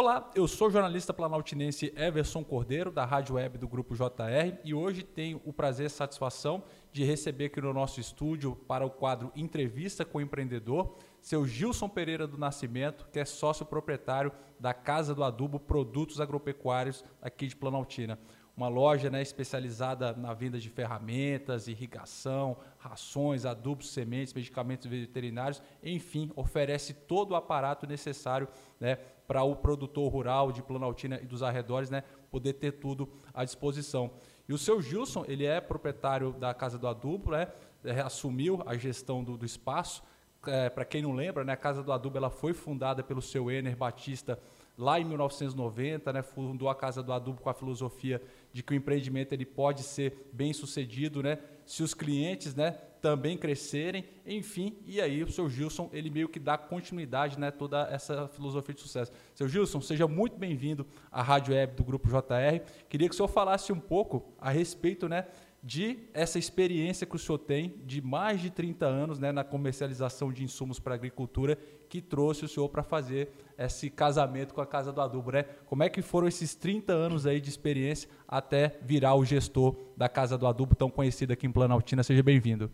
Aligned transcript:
Olá, 0.00 0.30
eu 0.32 0.46
sou 0.46 0.68
o 0.68 0.70
jornalista 0.70 1.12
planaltinense 1.12 1.92
Everson 1.96 2.44
Cordeiro, 2.44 2.88
da 2.88 3.04
Rádio 3.04 3.34
Web 3.34 3.58
do 3.58 3.66
Grupo 3.66 3.96
JR, 3.96 4.56
e 4.62 4.72
hoje 4.72 5.02
tenho 5.02 5.40
o 5.44 5.52
prazer 5.52 5.86
e 5.86 5.90
satisfação 5.90 6.62
de 6.92 7.02
receber 7.02 7.46
aqui 7.46 7.60
no 7.60 7.72
nosso 7.72 7.98
estúdio 7.98 8.54
para 8.54 8.86
o 8.86 8.90
quadro 8.90 9.32
Entrevista 9.34 10.04
com 10.04 10.18
o 10.18 10.20
Empreendedor, 10.20 10.94
seu 11.20 11.44
Gilson 11.44 11.88
Pereira 11.88 12.28
do 12.28 12.38
Nascimento, 12.38 13.08
que 13.12 13.18
é 13.18 13.24
sócio 13.24 13.66
proprietário 13.66 14.30
da 14.60 14.72
Casa 14.72 15.16
do 15.16 15.24
Adubo 15.24 15.58
Produtos 15.58 16.20
Agropecuários 16.20 17.04
aqui 17.20 17.48
de 17.48 17.56
Planaltina. 17.56 18.20
Uma 18.56 18.68
loja 18.68 19.10
né, 19.10 19.22
especializada 19.22 20.12
na 20.14 20.34
venda 20.34 20.58
de 20.58 20.68
ferramentas, 20.68 21.68
irrigação, 21.68 22.56
rações, 22.76 23.44
adubos, 23.44 23.90
sementes, 23.90 24.34
medicamentos 24.34 24.86
veterinários, 24.88 25.62
enfim, 25.82 26.30
oferece 26.34 26.92
todo 26.92 27.32
o 27.32 27.36
aparato 27.36 27.86
necessário 27.86 28.48
né, 28.80 28.98
para 29.28 29.44
o 29.44 29.54
produtor 29.54 30.10
rural 30.10 30.50
de 30.50 30.62
Planaltina 30.62 31.20
e 31.22 31.26
dos 31.26 31.42
arredores 31.42 31.90
né, 31.90 32.02
poder 32.30 32.54
ter 32.54 32.72
tudo 32.72 33.06
à 33.34 33.44
disposição. 33.44 34.10
E 34.48 34.54
o 34.54 34.58
seu 34.58 34.80
Gilson, 34.80 35.24
ele 35.28 35.44
é 35.44 35.60
proprietário 35.60 36.32
da 36.32 36.54
Casa 36.54 36.78
do 36.78 36.88
Adubo, 36.88 37.32
né, 37.32 37.48
é, 37.84 38.00
assumiu 38.00 38.62
a 38.64 38.74
gestão 38.74 39.22
do, 39.22 39.36
do 39.36 39.44
espaço. 39.44 40.02
É, 40.46 40.70
para 40.70 40.84
quem 40.86 41.02
não 41.02 41.12
lembra, 41.12 41.44
né, 41.44 41.52
a 41.52 41.56
Casa 41.56 41.82
do 41.82 41.92
Adubo 41.92 42.16
ela 42.16 42.30
foi 42.30 42.54
fundada 42.54 43.02
pelo 43.02 43.20
seu 43.20 43.50
Ener 43.50 43.76
Batista 43.76 44.38
lá 44.78 44.98
em 44.98 45.04
1990, 45.04 46.12
né, 46.12 46.22
fundou 46.22 46.70
a 46.70 46.74
Casa 46.74 47.02
do 47.02 47.12
Adubo 47.12 47.42
com 47.42 47.50
a 47.50 47.54
filosofia 47.54 48.22
de 48.52 48.62
que 48.62 48.72
o 48.72 48.76
empreendimento 48.76 49.32
ele 49.32 49.44
pode 49.44 49.82
ser 49.82 50.30
bem 50.32 50.54
sucedido, 50.54 51.22
né, 51.22 51.38
se 51.66 51.82
os 51.82 51.92
clientes, 51.92 52.54
né, 52.54 52.78
também 53.00 53.36
crescerem, 53.36 54.04
enfim, 54.26 54.76
e 54.86 55.00
aí 55.00 55.22
o 55.22 55.30
seu 55.30 55.48
Gilson, 55.48 55.88
ele 55.92 56.10
meio 56.10 56.28
que 56.28 56.38
dá 56.38 56.58
continuidade, 56.58 57.38
né, 57.38 57.50
toda 57.50 57.88
essa 57.90 58.28
filosofia 58.28 58.74
de 58.74 58.80
sucesso. 58.80 59.12
Seu 59.34 59.48
Gilson, 59.48 59.80
seja 59.80 60.06
muito 60.06 60.36
bem-vindo 60.36 60.86
à 61.10 61.22
Rádio 61.22 61.54
Web 61.54 61.74
do 61.74 61.84
Grupo 61.84 62.08
JR. 62.08 62.60
Queria 62.88 63.08
que 63.08 63.14
o 63.14 63.16
senhor 63.16 63.28
falasse 63.28 63.72
um 63.72 63.80
pouco 63.80 64.32
a 64.38 64.50
respeito, 64.50 65.08
né, 65.08 65.26
de 65.62 65.98
essa 66.14 66.38
experiência 66.38 67.06
que 67.06 67.16
o 67.16 67.18
senhor 67.18 67.38
tem 67.38 67.74
de 67.84 68.00
mais 68.00 68.40
de 68.40 68.50
30 68.50 68.86
anos 68.86 69.18
né, 69.18 69.32
na 69.32 69.42
comercialização 69.42 70.32
de 70.32 70.44
insumos 70.44 70.78
para 70.78 70.94
agricultura 70.94 71.58
que 71.88 72.00
trouxe 72.00 72.44
o 72.44 72.48
senhor 72.48 72.68
para 72.68 72.82
fazer 72.82 73.30
esse 73.58 73.90
casamento 73.90 74.54
com 74.54 74.60
a 74.60 74.66
Casa 74.66 74.92
do 74.92 75.00
Adubo. 75.00 75.32
Né? 75.32 75.42
Como 75.66 75.82
é 75.82 75.88
que 75.88 76.00
foram 76.00 76.28
esses 76.28 76.54
30 76.54 76.92
anos 76.92 77.26
aí 77.26 77.40
de 77.40 77.48
experiência 77.48 78.08
até 78.26 78.78
virar 78.82 79.14
o 79.14 79.24
gestor 79.24 79.76
da 79.96 80.08
Casa 80.08 80.38
do 80.38 80.46
Adubo, 80.46 80.74
tão 80.74 80.90
conhecida 80.90 81.32
aqui 81.32 81.46
em 81.46 81.52
Planaltina? 81.52 82.02
Seja 82.02 82.22
bem-vindo. 82.22 82.70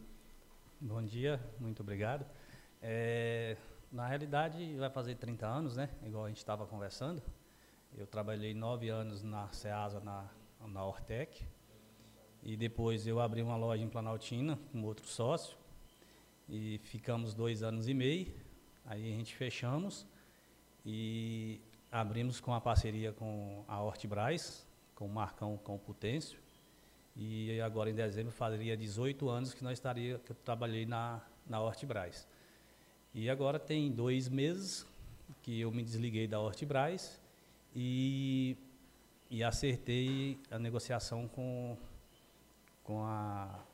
Bom 0.87 1.03
dia, 1.03 1.41
muito 1.59 1.81
obrigado. 1.81 2.27
É, 2.83 3.57
na 3.91 4.07
realidade, 4.07 4.77
vai 4.77 4.91
fazer 4.91 5.15
30 5.15 5.47
anos, 5.47 5.77
né? 5.77 5.89
igual 6.05 6.27
a 6.27 6.29
gente 6.29 6.37
estava 6.37 6.67
conversando. 6.67 7.23
Eu 7.97 8.07
trabalhei 8.07 8.53
nove 8.53 8.91
anos 8.91 9.23
na 9.23 9.51
SEASA, 9.51 10.01
na, 10.01 10.29
na 10.61 10.85
Ortec, 10.85 11.43
e 12.43 12.55
depois 12.55 13.07
eu 13.07 13.19
abri 13.19 13.41
uma 13.41 13.57
loja 13.57 13.83
em 13.83 13.89
Planaltina 13.89 14.59
com 14.71 14.83
outro 14.83 15.07
sócio. 15.07 15.57
E 16.51 16.77
ficamos 16.85 17.33
dois 17.33 17.62
anos 17.62 17.89
e 17.89 17.95
meio. 17.95 18.35
Aí 18.85 19.11
a 19.11 19.17
gente 19.17 19.35
fechamos 19.35 20.07
e 20.85 21.62
abrimos 21.91 22.41
com 22.41 22.53
a 22.53 22.61
parceria 22.61 23.11
com 23.11 23.65
a 23.67 23.81
Hortibras, 23.81 24.69
com 24.95 25.07
o 25.07 25.09
Marcão, 25.09 25.57
com 25.57 25.77
o 25.77 25.79
Potêncio. 25.79 26.44
E 27.17 27.61
agora 27.61 27.91
em 27.91 27.95
dezembro 27.95 28.33
faria 28.33 28.77
18 28.77 29.29
anos 29.29 29.55
que 29.55 29.62
nós 29.62 29.75
estaria, 29.75 30.19
que 30.19 30.33
eu 30.33 30.37
trabalhei 30.45 30.84
na, 30.84 31.21
na 31.47 31.61
Hortibras. 31.61 32.27
E 33.15 33.31
agora 33.31 33.59
tem 33.59 33.91
dois 33.93 34.29
meses 34.29 34.87
que 35.43 35.61
eu 35.61 35.71
me 35.71 35.83
desliguei 35.83 36.27
da 36.27 36.41
Hortibras 36.41 37.21
e, 37.75 38.56
e 39.31 39.45
acertei 39.45 40.39
a 40.51 40.59
negociação 40.59 41.29
com 41.29 41.77
com 42.84 43.03
a 43.03 43.65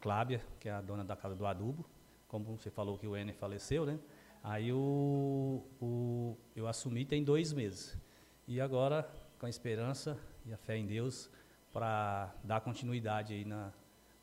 Clábia, 0.00 0.40
que 0.60 0.68
é 0.68 0.72
a 0.72 0.80
dona 0.80 1.04
da 1.04 1.16
casa 1.16 1.34
do 1.34 1.44
adubo, 1.44 1.84
como 2.28 2.56
você 2.56 2.70
falou 2.70 2.96
que 2.96 3.06
o 3.06 3.16
Ener 3.16 3.34
faleceu, 3.34 3.84
né? 3.84 3.98
Aí 4.42 4.72
o, 4.72 5.64
o, 5.82 6.36
eu 6.54 6.68
assumi 6.68 7.04
tem 7.04 7.24
dois 7.24 7.52
meses. 7.52 7.98
E 8.46 8.60
agora, 8.60 9.08
com 9.40 9.46
a 9.46 9.50
esperança 9.50 10.16
e 10.44 10.52
a 10.52 10.56
fé 10.56 10.76
em 10.76 10.86
Deus, 10.86 11.28
para 11.76 12.34
dar 12.42 12.62
continuidade 12.62 13.34
aí 13.34 13.44
na, 13.44 13.70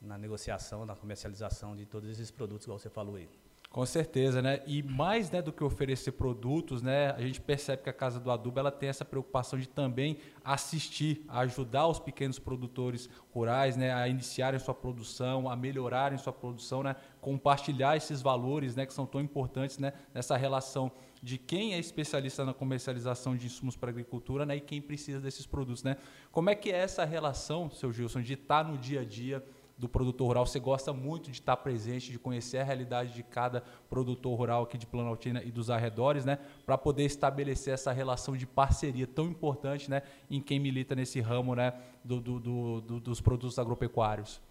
na 0.02 0.18
negociação, 0.18 0.88
na 0.88 0.96
comercialização 0.96 1.76
de 1.76 1.86
todos 1.86 2.10
esses 2.10 2.32
produtos, 2.32 2.66
igual 2.66 2.80
você 2.80 2.90
falou 2.90 3.16
aí. 3.16 3.30
Com 3.70 3.86
certeza, 3.86 4.42
né? 4.42 4.64
E 4.66 4.82
mais 4.82 5.30
né, 5.30 5.40
do 5.40 5.52
que 5.52 5.64
oferecer 5.64 6.14
produtos, 6.14 6.82
né? 6.82 7.12
A 7.12 7.22
gente 7.22 7.40
percebe 7.40 7.84
que 7.84 7.90
a 7.92 7.94
Casa 7.94 8.20
do 8.20 8.32
Adubo 8.32 8.60
ela 8.60 8.72
tem 8.72 8.90
essa 8.90 9.06
preocupação 9.06 9.60
de 9.60 9.70
também 9.70 10.18
assistir, 10.44 11.24
ajudar 11.28 11.88
os 11.88 12.00
pequenos 12.00 12.40
produtores 12.40 13.08
rurais, 13.32 13.78
né, 13.78 13.94
a 13.94 14.08
iniciarem 14.08 14.60
sua 14.60 14.74
produção, 14.74 15.48
a 15.48 15.56
melhorarem 15.56 16.18
sua 16.18 16.34
produção, 16.34 16.82
né? 16.82 16.96
Compartilhar 17.22 17.96
esses 17.96 18.20
valores, 18.20 18.76
né, 18.76 18.88
que 18.88 18.94
são 18.94 19.06
tão 19.06 19.22
importantes, 19.22 19.78
né? 19.78 19.94
Nessa 20.12 20.36
relação 20.36 20.92
de 21.24 21.38
quem 21.38 21.74
é 21.74 21.80
especialista 21.80 22.44
na 22.44 22.54
comercialização 22.54 23.34
de 23.34 23.46
insumos 23.46 23.78
para 23.78 23.90
agricultura, 23.90 24.46
né? 24.46 24.58
E 24.58 24.60
quem 24.60 24.82
precisa 24.82 25.22
desses 25.22 25.46
produtos, 25.46 25.82
né? 25.82 25.96
Como 26.34 26.50
é 26.50 26.56
que 26.56 26.70
é 26.70 26.76
essa 26.76 27.06
relação, 27.06 27.72
seu 27.72 27.94
Gilson, 27.94 28.22
de 28.22 28.34
estar 28.34 28.66
no 28.66 28.78
dia 28.78 29.00
a 29.00 29.06
dia 29.06 29.42
do 29.78 29.88
produtor 29.88 30.28
rural. 30.28 30.46
Você 30.46 30.60
gosta 30.60 30.92
muito 30.92 31.32
de 31.32 31.40
estar 31.40 31.56
presente, 31.58 32.12
de 32.12 32.20
conhecer 32.20 32.58
a 32.58 32.64
realidade 32.64 33.14
de 33.14 33.24
cada 33.24 33.62
produtor 33.90 34.38
rural 34.38 34.64
aqui 34.64 34.78
de 34.78 34.86
Planaltina 34.86 35.42
e 35.44 35.50
dos 35.50 35.70
arredores, 35.70 36.26
né? 36.26 36.40
Para 36.66 36.78
poder 36.78 37.06
estabelecer 37.06 37.74
essa 37.74 37.94
relação 37.94 38.36
de 38.36 38.46
parceria 38.46 39.08
tão 39.08 39.26
importante, 39.26 39.90
né? 39.90 40.04
Em 40.30 40.42
quem 40.42 40.60
milita 40.60 40.94
nesse 40.94 41.22
ramo, 41.22 41.56
né? 41.56 41.74
Do, 42.04 42.20
do, 42.20 42.40
do, 42.40 42.82
do 42.82 43.00
dos 43.00 43.22
produtos 43.22 43.58
agropecuários. 43.58 44.42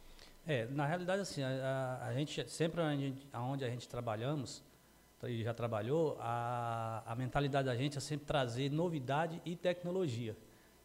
É, 0.46 0.66
na 0.68 0.86
realidade, 0.86 1.20
assim, 1.20 1.42
a, 1.42 2.00
a 2.02 2.14
gente 2.14 2.50
sempre 2.50 2.80
aonde 3.30 3.62
a 3.62 3.68
gente 3.68 3.86
trabalhamos 3.86 4.64
e 5.28 5.42
já 5.42 5.54
trabalhou, 5.54 6.16
a, 6.20 7.02
a 7.06 7.14
mentalidade 7.14 7.66
da 7.66 7.76
gente 7.76 7.96
é 7.96 8.00
sempre 8.00 8.26
trazer 8.26 8.70
novidade 8.70 9.40
e 9.44 9.54
tecnologia. 9.54 10.36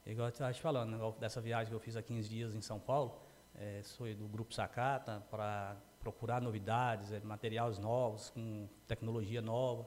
Igual 0.06 0.28
eu 0.28 0.30
estava 0.30 0.54
te 0.54 0.62
falando, 0.62 1.16
dessa 1.20 1.42
viagem 1.42 1.70
que 1.70 1.76
eu 1.76 1.80
fiz 1.80 1.96
há 1.96 2.02
15 2.02 2.30
dias 2.30 2.56
em 2.56 2.62
São 2.62 2.80
Paulo, 2.80 3.20
é, 3.56 3.82
sou 3.84 4.08
do 4.14 4.28
Grupo 4.28 4.54
Sacata 4.54 5.24
para 5.32 5.76
procurar 6.00 6.42
novidades, 6.42 7.12
é, 7.12 7.20
materiais 7.20 7.78
novos, 7.78 8.30
com 8.30 8.70
tecnologia 8.88 9.42
nova. 9.42 9.86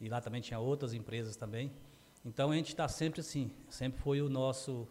E 0.00 0.08
lá 0.08 0.20
também 0.20 0.40
tinha 0.40 0.58
outras 0.58 0.94
empresas 0.94 1.36
também. 1.36 1.70
Então 2.24 2.50
a 2.50 2.54
gente 2.54 2.68
está 2.68 2.88
sempre 2.88 3.20
assim, 3.20 3.50
sempre 3.68 4.00
foi 4.00 4.22
o 4.22 4.28
nosso 4.28 4.88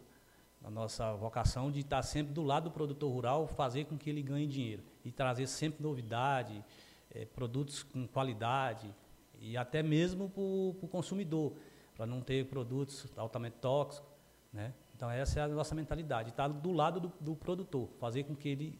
a 0.62 0.70
nossa 0.70 1.14
vocação 1.14 1.70
de 1.70 1.80
estar 1.80 2.02
sempre 2.02 2.34
do 2.34 2.42
lado 2.42 2.64
do 2.64 2.70
produtor 2.70 3.10
rural, 3.10 3.46
fazer 3.46 3.86
com 3.86 3.96
que 3.96 4.10
ele 4.10 4.22
ganhe 4.22 4.46
dinheiro 4.46 4.82
e 5.02 5.10
trazer 5.10 5.46
sempre 5.46 5.82
novidade, 5.82 6.62
é, 7.10 7.24
produtos 7.24 7.82
com 7.82 8.06
qualidade 8.06 8.94
e 9.40 9.56
até 9.56 9.82
mesmo 9.82 10.28
para 10.28 10.42
o 10.42 10.88
consumidor, 10.90 11.54
para 11.94 12.06
não 12.06 12.20
ter 12.20 12.46
produtos 12.46 13.06
altamente 13.16 13.56
tóxicos, 13.60 14.08
né? 14.52 14.74
Então, 14.94 15.10
essa 15.10 15.40
é 15.40 15.42
a 15.42 15.48
nossa 15.48 15.74
mentalidade, 15.74 16.28
estar 16.28 16.46
do 16.48 16.72
lado 16.72 17.00
do, 17.00 17.12
do 17.20 17.34
produtor, 17.34 17.88
fazer 17.98 18.24
com 18.24 18.36
que 18.36 18.50
ele 18.50 18.78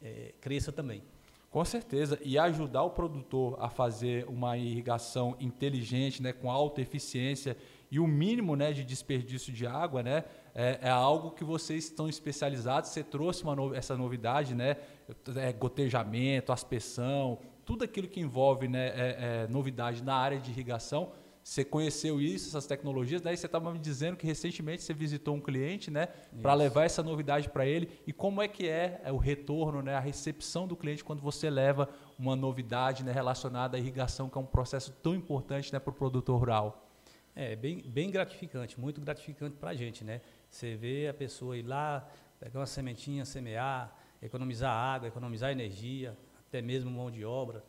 é, 0.00 0.32
cresça 0.40 0.70
também. 0.70 1.02
Com 1.50 1.64
certeza, 1.64 2.18
e 2.22 2.38
ajudar 2.38 2.82
o 2.82 2.90
produtor 2.90 3.56
a 3.58 3.70
fazer 3.70 4.26
uma 4.28 4.56
irrigação 4.56 5.34
inteligente, 5.40 6.22
né, 6.22 6.32
com 6.32 6.50
alta 6.50 6.80
eficiência 6.80 7.56
e 7.90 7.98
o 7.98 8.06
mínimo 8.06 8.54
né, 8.54 8.70
de 8.70 8.84
desperdício 8.84 9.52
de 9.52 9.66
água, 9.66 10.02
né, 10.02 10.24
é, 10.54 10.78
é 10.82 10.90
algo 10.90 11.30
que 11.30 11.42
vocês 11.42 11.84
estão 11.84 12.06
especializados. 12.06 12.90
Você 12.90 13.02
trouxe 13.02 13.42
uma 13.42 13.56
no, 13.56 13.74
essa 13.74 13.96
novidade, 13.96 14.54
né, 14.54 14.76
é, 15.36 15.52
gotejamento, 15.52 16.52
aspersão, 16.52 17.38
tudo 17.68 17.84
aquilo 17.84 18.08
que 18.08 18.18
envolve 18.18 18.66
né, 18.66 18.86
é, 18.88 19.44
é 19.44 19.46
novidade 19.46 20.02
na 20.02 20.14
área 20.14 20.40
de 20.40 20.50
irrigação 20.50 21.12
você 21.44 21.64
conheceu 21.64 22.18
isso, 22.20 22.48
essas 22.48 22.66
tecnologias, 22.66 23.22
daí 23.22 23.34
você 23.34 23.46
estava 23.46 23.72
me 23.72 23.78
dizendo 23.78 24.18
que 24.18 24.26
recentemente 24.26 24.82
você 24.82 24.92
visitou 24.92 25.34
um 25.34 25.40
cliente, 25.40 25.90
né, 25.90 26.08
para 26.42 26.52
levar 26.52 26.84
essa 26.84 27.02
novidade 27.02 27.48
para 27.48 27.64
ele. 27.64 27.88
E 28.06 28.12
como 28.12 28.42
é 28.42 28.48
que 28.48 28.68
é, 28.68 29.00
é 29.02 29.10
o 29.10 29.16
retorno, 29.16 29.80
né, 29.80 29.94
a 29.94 30.00
recepção 30.00 30.68
do 30.68 30.76
cliente 30.76 31.02
quando 31.02 31.22
você 31.22 31.48
leva 31.48 31.88
uma 32.18 32.36
novidade 32.36 33.02
né, 33.02 33.12
relacionada 33.12 33.78
à 33.78 33.80
irrigação, 33.80 34.28
que 34.28 34.36
é 34.36 34.40
um 34.42 34.44
processo 34.44 34.92
tão 35.02 35.14
importante 35.14 35.72
né, 35.72 35.78
para 35.78 35.90
o 35.90 35.94
produtor 35.94 36.38
rural? 36.38 36.86
É 37.34 37.56
bem, 37.56 37.80
bem 37.80 38.10
gratificante, 38.10 38.78
muito 38.78 39.00
gratificante 39.00 39.56
para 39.56 39.70
a 39.70 39.74
gente, 39.74 40.04
né? 40.04 40.20
Você 40.50 40.76
vê 40.76 41.08
a 41.08 41.14
pessoa 41.14 41.56
ir 41.56 41.62
lá, 41.62 42.06
pegar 42.38 42.60
uma 42.60 42.66
sementinha, 42.66 43.24
semear, 43.24 43.96
economizar 44.20 44.70
água, 44.70 45.08
economizar 45.08 45.50
energia, 45.50 46.14
até 46.48 46.60
mesmo 46.62 46.90
mão 46.90 47.10
de 47.10 47.24
obra, 47.24 47.64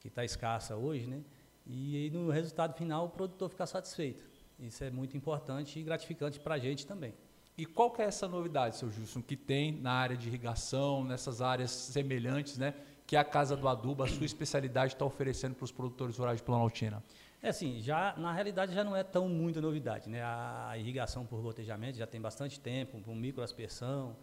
que 0.00 0.08
está 0.08 0.24
escassa 0.24 0.76
hoje, 0.76 1.06
né? 1.06 1.22
e 1.66 2.10
no 2.12 2.30
resultado 2.30 2.74
final 2.76 3.06
o 3.06 3.08
produtor 3.08 3.48
ficar 3.50 3.66
satisfeito. 3.66 4.24
Isso 4.58 4.82
é 4.84 4.90
muito 4.90 5.16
importante 5.16 5.78
e 5.78 5.82
gratificante 5.82 6.38
para 6.38 6.54
a 6.54 6.58
gente 6.58 6.86
também. 6.86 7.14
E 7.56 7.66
qual 7.66 7.90
que 7.90 8.00
é 8.00 8.06
essa 8.06 8.26
novidade, 8.26 8.76
seu 8.76 8.90
Gilson, 8.90 9.20
que 9.20 9.36
tem 9.36 9.72
na 9.72 9.92
área 9.92 10.16
de 10.16 10.28
irrigação, 10.28 11.04
nessas 11.04 11.42
áreas 11.42 11.70
semelhantes, 11.70 12.56
né, 12.56 12.74
que 13.06 13.16
a 13.16 13.24
Casa 13.24 13.56
do 13.56 13.68
Adubo, 13.68 14.02
a 14.02 14.08
sua 14.08 14.24
especialidade, 14.24 14.94
está 14.94 15.04
oferecendo 15.04 15.54
para 15.54 15.64
os 15.64 15.72
produtores 15.72 16.16
rurais 16.16 16.38
de 16.38 16.42
Planaltina? 16.42 17.02
É 17.42 17.48
assim, 17.48 17.80
já, 17.80 18.14
na 18.16 18.32
realidade 18.32 18.72
já 18.72 18.82
não 18.84 18.96
é 18.96 19.02
tão 19.02 19.28
muita 19.28 19.60
novidade. 19.60 20.08
Né? 20.08 20.22
A 20.22 20.72
irrigação 20.78 21.26
por 21.26 21.42
gotejamento 21.42 21.98
já 21.98 22.06
tem 22.06 22.20
bastante 22.20 22.58
tempo, 22.58 23.00
com 23.02 23.14
microaspersão, 23.14 24.16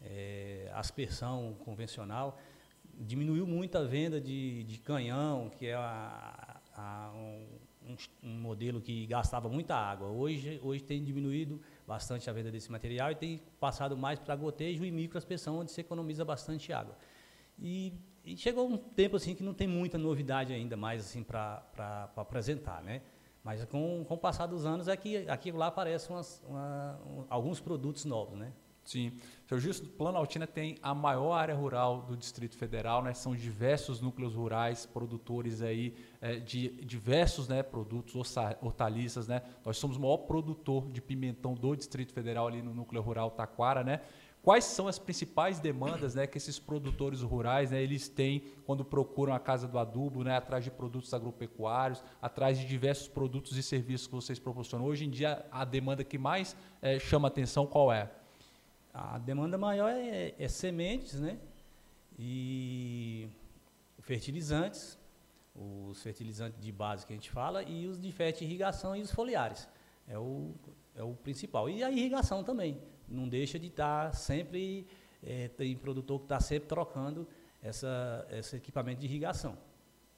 é, 0.00 0.70
aspersão 0.72 1.54
convencional. 1.64 2.38
Diminuiu 2.98 3.46
muito 3.46 3.76
a 3.76 3.84
venda 3.84 4.20
de, 4.20 4.64
de 4.64 4.78
canhão, 4.78 5.50
que 5.58 5.66
é 5.66 5.74
a, 5.74 6.60
a, 6.74 7.12
um, 7.14 7.96
um, 8.22 8.38
modelo 8.40 8.80
que 8.80 9.06
gastava 9.06 9.48
muita 9.48 9.74
água. 9.74 10.08
Hoje, 10.08 10.60
hoje 10.62 10.82
tem 10.82 11.02
diminuído 11.02 11.60
bastante 11.86 12.28
a 12.28 12.32
venda 12.32 12.50
desse 12.50 12.70
material 12.70 13.10
e 13.10 13.14
tem 13.14 13.40
passado 13.58 13.96
mais 13.96 14.18
para 14.18 14.36
gotejo 14.36 14.84
e 14.84 14.90
microaspersão, 14.90 15.58
onde 15.58 15.72
se 15.72 15.80
economiza 15.80 16.24
bastante 16.24 16.72
água. 16.72 16.96
E, 17.58 17.92
e, 18.24 18.36
chegou 18.36 18.68
um 18.68 18.76
tempo 18.76 19.16
assim 19.16 19.34
que 19.34 19.42
não 19.42 19.54
tem 19.54 19.66
muita 19.66 19.98
novidade 19.98 20.52
ainda 20.52 20.76
mais 20.76 21.02
assim 21.02 21.22
para 21.22 22.10
apresentar, 22.16 22.82
né? 22.82 23.02
Mas 23.44 23.64
com, 23.64 24.04
com 24.04 24.14
o 24.14 24.18
passar 24.18 24.46
dos 24.46 24.64
anos 24.64 24.86
é 24.86 24.96
que 24.96 25.28
aqui 25.28 25.50
lá 25.50 25.66
aparecem 25.66 26.14
umas, 26.14 26.42
uma, 26.46 27.00
um, 27.04 27.24
alguns 27.28 27.60
produtos 27.60 28.04
novos, 28.04 28.38
né? 28.38 28.52
Sim. 28.84 29.12
Gilson, 29.58 29.84
Planaltina 29.98 30.46
tem 30.46 30.78
a 30.82 30.94
maior 30.94 31.32
área 31.32 31.54
rural 31.54 32.02
do 32.02 32.16
Distrito 32.16 32.56
Federal, 32.56 33.02
né? 33.02 33.12
São 33.12 33.34
diversos 33.34 34.00
núcleos 34.00 34.34
rurais, 34.34 34.86
produtores 34.86 35.62
aí 35.62 35.94
é, 36.20 36.36
de 36.36 36.68
diversos 36.84 37.48
né, 37.48 37.62
produtos, 37.62 38.14
hortaliças, 38.60 39.28
né? 39.28 39.42
Nós 39.64 39.76
somos 39.76 39.96
o 39.96 40.00
maior 40.00 40.18
produtor 40.18 40.88
de 40.90 41.00
pimentão 41.00 41.54
do 41.54 41.74
Distrito 41.74 42.12
Federal 42.12 42.46
ali 42.46 42.62
no 42.62 42.72
núcleo 42.72 43.02
rural 43.02 43.30
Taquara, 43.30 43.82
né? 43.82 44.00
Quais 44.42 44.64
são 44.64 44.88
as 44.88 44.98
principais 44.98 45.60
demandas 45.60 46.16
né, 46.16 46.26
que 46.26 46.36
esses 46.36 46.58
produtores 46.58 47.22
rurais 47.22 47.70
né, 47.70 47.80
eles 47.80 48.08
têm 48.08 48.42
quando 48.66 48.84
procuram 48.84 49.32
a 49.32 49.38
casa 49.38 49.68
do 49.68 49.78
adubo, 49.78 50.24
né, 50.24 50.36
atrás 50.36 50.64
de 50.64 50.70
produtos 50.70 51.14
agropecuários, 51.14 52.02
atrás 52.20 52.58
de 52.58 52.66
diversos 52.66 53.06
produtos 53.06 53.56
e 53.56 53.62
serviços 53.62 54.08
que 54.08 54.14
vocês 54.14 54.40
proporcionam? 54.40 54.84
Hoje 54.84 55.04
em 55.04 55.10
dia, 55.10 55.46
a 55.48 55.64
demanda 55.64 56.02
que 56.02 56.18
mais 56.18 56.56
é, 56.80 56.98
chama 56.98 57.28
atenção 57.28 57.68
qual 57.68 57.92
é? 57.92 58.10
A 58.92 59.18
demanda 59.18 59.56
maior 59.56 59.90
é, 59.90 60.34
é 60.38 60.48
sementes, 60.48 61.18
né? 61.18 61.38
E 62.18 63.28
fertilizantes, 64.00 64.98
os 65.54 66.02
fertilizantes 66.02 66.60
de 66.60 66.70
base 66.70 67.06
que 67.06 67.12
a 67.12 67.16
gente 67.16 67.30
fala, 67.30 67.62
e 67.62 67.86
os 67.86 68.00
de 68.00 68.08
irrigação 68.40 68.94
e 68.94 69.00
os 69.00 69.10
foliares. 69.10 69.66
É 70.06 70.18
o, 70.18 70.54
é 70.94 71.02
o 71.02 71.14
principal. 71.14 71.70
E 71.70 71.82
a 71.82 71.90
irrigação 71.90 72.44
também. 72.44 72.80
Não 73.08 73.28
deixa 73.28 73.58
de 73.58 73.68
estar 73.68 74.10
tá 74.10 74.12
sempre, 74.12 74.86
é, 75.22 75.48
tem 75.48 75.76
produtor 75.76 76.18
que 76.18 76.26
está 76.26 76.40
sempre 76.40 76.68
trocando 76.68 77.26
essa, 77.62 78.26
esse 78.30 78.56
equipamento 78.56 79.00
de 79.00 79.06
irrigação. 79.06 79.56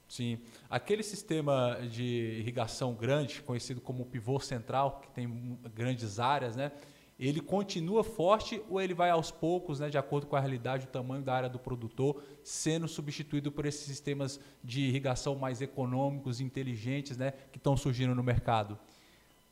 Sim. 0.07 0.39
Aquele 0.69 1.01
sistema 1.01 1.79
de 1.89 2.39
irrigação 2.39 2.93
grande, 2.93 3.41
conhecido 3.41 3.81
como 3.81 4.05
pivô 4.05 4.39
central, 4.39 4.99
que 4.99 5.09
tem 5.11 5.57
grandes 5.73 6.19
áreas, 6.19 6.55
né? 6.55 6.71
Ele 7.17 7.39
continua 7.39 8.03
forte 8.03 8.61
ou 8.69 8.81
ele 8.81 8.93
vai 8.93 9.09
aos 9.09 9.31
poucos, 9.31 9.79
né, 9.79 9.89
de 9.89 9.97
acordo 9.97 10.27
com 10.27 10.35
a 10.35 10.39
realidade, 10.39 10.85
o 10.85 10.89
tamanho 10.89 11.23
da 11.23 11.33
área 11.33 11.49
do 11.49 11.57
produtor, 11.57 12.21
sendo 12.43 12.87
substituído 12.87 13.51
por 13.51 13.65
esses 13.65 13.85
sistemas 13.85 14.39
de 14.63 14.81
irrigação 14.81 15.35
mais 15.35 15.61
econômicos, 15.61 16.41
inteligentes, 16.41 17.17
né, 17.17 17.31
que 17.51 17.57
estão 17.57 17.77
surgindo 17.77 18.13
no 18.13 18.23
mercado? 18.23 18.77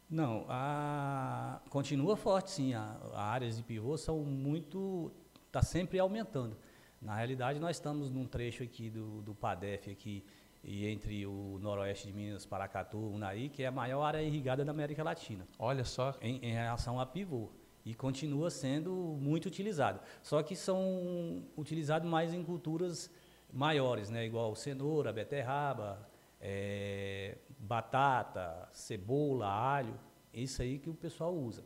Não, 0.09 0.45
a... 0.49 1.61
continua 1.69 2.15
forte 2.15 2.51
sim. 2.51 2.73
A, 2.73 2.97
a 3.13 3.23
áreas 3.23 3.57
de 3.57 3.63
pivô 3.63 3.97
são 3.97 4.19
muito, 4.19 5.11
está 5.47 5.61
sempre 5.61 5.97
aumentando. 5.99 6.57
Na 7.01 7.15
realidade, 7.15 7.59
nós 7.59 7.77
estamos 7.77 8.11
num 8.11 8.25
trecho 8.25 8.61
aqui 8.61 8.89
do, 8.89 9.21
do 9.21 9.33
PADEF 9.33 9.89
aqui 9.89 10.23
e 10.63 10.87
entre 10.87 11.25
o 11.25 11.59
noroeste 11.61 12.07
de 12.07 12.13
Minas, 12.13 12.45
Paracatu, 12.45 12.97
Unai, 12.97 13.49
que 13.49 13.63
é 13.63 13.67
a 13.67 13.71
maior 13.71 14.03
área 14.03 14.21
irrigada 14.21 14.63
da 14.63 14.71
América 14.71 15.03
Latina. 15.03 15.45
Olha 15.59 15.83
só. 15.83 16.15
Em, 16.21 16.37
em 16.37 16.53
relação 16.53 16.99
a 16.99 17.05
pivô. 17.05 17.49
E 17.85 17.93
continua 17.93 18.49
sendo 18.49 18.91
muito 19.19 19.47
utilizado. 19.47 19.99
Só 20.21 20.41
que 20.41 20.55
são 20.55 21.43
utilizados 21.57 22.09
mais 22.09 22.33
em 22.33 22.41
culturas 22.41 23.11
maiores, 23.51 24.09
né? 24.09 24.25
igual 24.25 24.55
cenoura, 24.55 25.11
beterraba, 25.11 26.09
é, 26.39 27.37
batata, 27.59 28.69
cebola, 28.71 29.47
alho. 29.47 29.99
Isso 30.33 30.61
aí 30.61 30.79
que 30.79 30.89
o 30.89 30.93
pessoal 30.93 31.35
usa. 31.35 31.65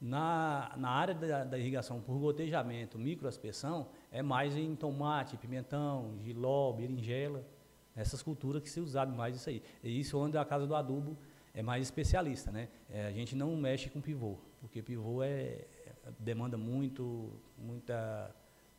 Na, 0.00 0.74
na 0.76 0.90
área 0.90 1.12
da, 1.12 1.42
da 1.42 1.58
irrigação 1.58 2.00
por 2.00 2.16
gotejamento, 2.20 2.96
microaspersão, 2.96 3.88
é 4.12 4.22
mais 4.22 4.56
em 4.56 4.76
tomate, 4.76 5.36
pimentão, 5.36 6.14
giló, 6.22 6.72
berinjela 6.72 7.44
essas 7.98 8.22
culturas 8.22 8.62
que 8.62 8.70
se 8.70 8.80
usaram 8.80 9.12
mais 9.12 9.36
isso 9.36 9.48
aí. 9.48 9.62
E 9.82 10.00
isso 10.00 10.18
onde 10.18 10.38
a 10.38 10.44
casa 10.44 10.66
do 10.66 10.74
adubo 10.74 11.16
é 11.52 11.62
mais 11.62 11.82
especialista, 11.84 12.52
né? 12.52 12.68
É, 12.88 13.06
a 13.06 13.12
gente 13.12 13.34
não 13.34 13.56
mexe 13.56 13.90
com 13.90 14.00
pivô, 14.00 14.38
porque 14.60 14.80
pivô 14.80 15.22
é, 15.22 15.64
demanda 16.18 16.56
muito, 16.56 17.32
muita, 17.58 18.34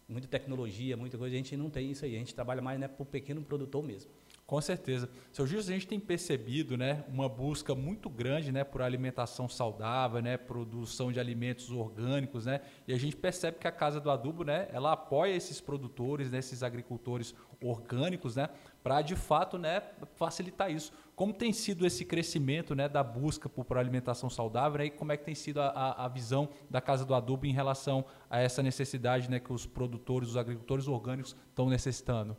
muita 0.07 0.27
tecnologia, 0.27 0.95
muita 0.95 1.17
coisa. 1.17 1.35
A 1.35 1.37
gente 1.37 1.55
não 1.57 1.69
tem 1.69 1.91
isso 1.91 2.05
aí. 2.05 2.15
A 2.15 2.19
gente 2.19 2.33
trabalha 2.33 2.61
mais 2.61 2.79
né, 2.79 2.87
para 2.87 3.03
o 3.03 3.05
pequeno 3.05 3.41
produtor 3.41 3.83
mesmo. 3.83 4.09
Com 4.49 4.59
certeza. 4.59 5.07
Seu 5.31 5.45
Gilson, 5.45 5.69
a 5.69 5.73
gente 5.75 5.85
tem 5.85 5.99
percebido 5.99 6.75
né, 6.75 7.03
uma 7.07 7.29
busca 7.29 7.75
muito 7.75 8.09
grande 8.09 8.51
né, 8.51 8.63
por 8.63 8.81
alimentação 8.81 9.47
saudável, 9.47 10.23
né, 10.23 10.37
produção 10.37 11.11
de 11.11 11.19
alimentos 11.19 11.69
orgânicos, 11.69 12.47
né, 12.47 12.61
e 12.87 12.91
a 12.91 12.97
gente 12.97 13.15
percebe 13.15 13.59
que 13.59 13.67
a 13.67 13.71
Casa 13.71 13.99
do 13.99 14.09
Adubo 14.09 14.43
né, 14.43 14.67
ela 14.73 14.93
apoia 14.93 15.35
esses 15.35 15.61
produtores, 15.61 16.31
né, 16.31 16.39
esses 16.39 16.63
agricultores 16.63 17.35
orgânicos, 17.61 18.37
né, 18.37 18.49
para 18.81 19.03
de 19.03 19.15
fato 19.15 19.59
né, 19.59 19.83
facilitar 20.15 20.71
isso. 20.71 20.91
Como 21.15 21.31
tem 21.31 21.53
sido 21.53 21.85
esse 21.85 22.03
crescimento 22.03 22.73
né, 22.73 22.89
da 22.89 23.03
busca 23.03 23.47
por, 23.47 23.63
por 23.65 23.77
alimentação 23.77 24.31
saudável 24.31 24.79
né, 24.79 24.85
e 24.85 24.89
como 24.89 25.11
é 25.11 25.17
que 25.17 25.25
tem 25.25 25.35
sido 25.35 25.61
a, 25.61 25.91
a, 25.91 26.07
visão 26.07 26.49
da 26.67 26.81
Casa 26.81 27.05
do 27.05 27.13
Adubo 27.13 27.45
em 27.45 27.53
relação 27.53 28.03
a 28.27 28.39
essa 28.39 28.63
necessidade 28.63 29.29
né, 29.29 29.39
que 29.39 29.53
os 29.53 29.67
produtores, 29.67 30.29
os 30.29 30.37
agricultores 30.37 30.87
orgânicos 30.87 31.35
estão 31.51 31.69
necessitando? 31.69 32.35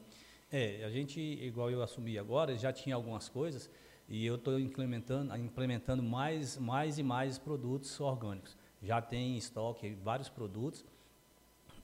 É, 0.53 0.85
a 0.85 0.91
gente, 0.91 1.21
igual 1.21 1.71
eu 1.71 1.81
assumi 1.81 2.19
agora, 2.19 2.57
já 2.57 2.73
tinha 2.73 2.97
algumas 2.97 3.29
coisas 3.29 3.71
e 4.09 4.27
eu 4.27 4.35
estou 4.35 4.59
implementando, 4.59 5.37
implementando 5.37 6.03
mais, 6.03 6.59
mais 6.59 6.99
e 6.99 7.05
mais 7.05 7.39
produtos 7.39 8.01
orgânicos. 8.01 8.57
Já 8.83 9.01
tem 9.01 9.35
em 9.35 9.37
estoque 9.37 9.95
vários 10.03 10.29
produtos 10.29 10.85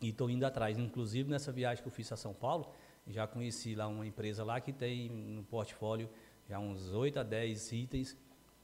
e 0.01 0.09
estou 0.09 0.29
indo 0.29 0.45
atrás. 0.45 0.79
Inclusive, 0.79 1.31
nessa 1.31 1.53
viagem 1.53 1.81
que 1.81 1.89
eu 1.89 1.93
fiz 1.93 2.11
a 2.11 2.17
São 2.17 2.35
Paulo, 2.35 2.73
já 3.07 3.25
conheci 3.25 3.77
lá 3.77 3.87
uma 3.87 4.05
empresa 4.05 4.43
lá 4.43 4.61
que 4.61 4.73
tem 4.73 5.09
no 5.11 5.45
portfólio 5.45 6.09
já 6.49 6.59
uns 6.59 6.93
8 6.93 7.21
a 7.21 7.23
10 7.23 7.73
itens 7.73 8.17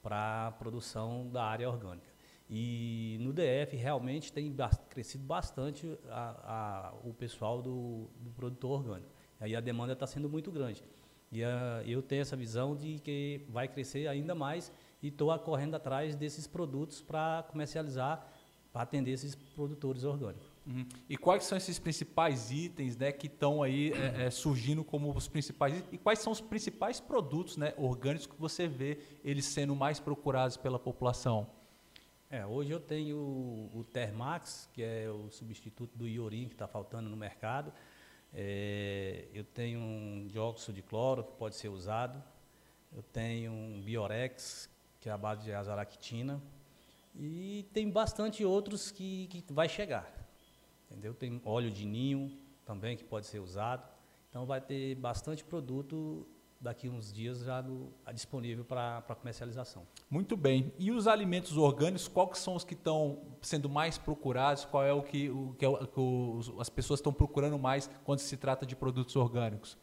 para 0.02 0.52
produção 0.58 1.28
da 1.30 1.44
área 1.44 1.68
orgânica. 1.68 2.10
E 2.50 3.18
no 3.20 3.32
DF 3.32 3.76
realmente 3.76 4.32
tem 4.32 4.54
crescido 4.88 5.24
bastante 5.24 5.98
a, 6.08 6.90
a, 6.90 6.94
o 7.04 7.14
pessoal 7.14 7.62
do, 7.62 8.10
do 8.20 8.30
produtor 8.30 8.80
orgânico. 8.80 9.21
Aí 9.42 9.56
a 9.56 9.60
demanda 9.60 9.92
está 9.92 10.06
sendo 10.06 10.28
muito 10.28 10.52
grande. 10.52 10.84
E 11.32 11.42
uh, 11.42 11.82
eu 11.84 12.00
tenho 12.00 12.22
essa 12.22 12.36
visão 12.36 12.76
de 12.76 13.00
que 13.00 13.44
vai 13.48 13.66
crescer 13.66 14.06
ainda 14.06 14.36
mais 14.36 14.70
e 15.02 15.08
estou 15.08 15.36
correndo 15.40 15.74
atrás 15.74 16.14
desses 16.14 16.46
produtos 16.46 17.02
para 17.02 17.44
comercializar, 17.50 18.24
para 18.72 18.82
atender 18.82 19.10
esses 19.10 19.34
produtores 19.34 20.04
orgânicos. 20.04 20.46
Uhum. 20.64 20.86
E 21.08 21.16
quais 21.16 21.42
são 21.42 21.58
esses 21.58 21.76
principais 21.76 22.52
itens 22.52 22.96
né, 22.96 23.10
que 23.10 23.26
estão 23.26 23.64
aí 23.64 23.92
é, 23.92 24.26
é, 24.26 24.30
surgindo 24.30 24.84
como 24.84 25.10
os 25.12 25.26
principais 25.26 25.82
e 25.90 25.98
quais 25.98 26.20
são 26.20 26.32
os 26.32 26.40
principais 26.40 27.00
produtos 27.00 27.56
né, 27.56 27.74
orgânicos 27.76 28.28
que 28.28 28.38
você 28.38 28.68
vê 28.68 29.00
eles 29.24 29.44
sendo 29.44 29.74
mais 29.74 29.98
procurados 29.98 30.56
pela 30.56 30.78
população? 30.78 31.48
É, 32.30 32.46
hoje 32.46 32.70
eu 32.70 32.78
tenho 32.78 33.16
o, 33.16 33.80
o 33.80 33.84
Termax, 33.84 34.70
que 34.72 34.84
é 34.84 35.10
o 35.10 35.30
substituto 35.32 35.98
do 35.98 36.06
Iorim 36.06 36.46
que 36.46 36.54
está 36.54 36.68
faltando 36.68 37.10
no 37.10 37.16
mercado. 37.16 37.72
É, 38.34 39.26
eu 39.32 39.44
tenho 39.44 39.80
um 39.80 40.26
dióxido 40.26 40.74
de 40.74 40.82
cloro 40.82 41.24
que 41.24 41.32
pode 41.32 41.56
ser 41.56 41.68
usado. 41.68 42.22
Eu 42.94 43.02
tenho 43.02 43.52
um 43.52 43.80
Biorex, 43.80 44.68
que 45.00 45.08
é 45.08 45.12
a 45.12 45.18
base 45.18 45.44
de 45.44 45.52
azaractina. 45.52 46.42
E 47.14 47.66
tem 47.72 47.90
bastante 47.90 48.44
outros 48.44 48.90
que, 48.90 49.26
que 49.26 49.44
vai 49.52 49.68
chegar. 49.68 50.10
Entendeu? 50.90 51.14
Tem 51.14 51.40
óleo 51.44 51.70
de 51.70 51.84
ninho 51.84 52.36
também 52.64 52.96
que 52.96 53.04
pode 53.04 53.26
ser 53.26 53.38
usado. 53.38 53.86
Então 54.30 54.46
vai 54.46 54.60
ter 54.60 54.94
bastante 54.94 55.44
produto 55.44 56.26
daqui 56.62 56.88
uns 56.88 57.12
dias 57.12 57.40
já 57.40 57.60
no, 57.60 57.92
disponível 58.14 58.64
para 58.64 59.02
comercialização. 59.20 59.86
Muito 60.08 60.36
bem. 60.36 60.72
E 60.78 60.92
os 60.92 61.08
alimentos 61.08 61.56
orgânicos, 61.56 62.06
quais 62.06 62.38
são 62.38 62.54
os 62.54 62.64
que 62.64 62.74
estão 62.74 63.18
sendo 63.42 63.68
mais 63.68 63.98
procurados? 63.98 64.64
Qual 64.64 64.84
é 64.84 64.92
o 64.92 65.02
que, 65.02 65.28
o, 65.28 65.54
que, 65.58 65.64
é 65.64 65.68
o, 65.68 65.86
que 65.86 66.00
os, 66.00 66.52
as 66.60 66.70
pessoas 66.70 67.00
estão 67.00 67.12
procurando 67.12 67.58
mais 67.58 67.90
quando 68.04 68.20
se 68.20 68.36
trata 68.36 68.64
de 68.64 68.76
produtos 68.76 69.16
orgânicos? 69.16 69.76